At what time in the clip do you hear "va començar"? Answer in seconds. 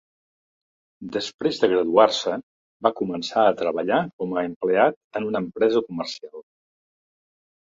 2.87-3.43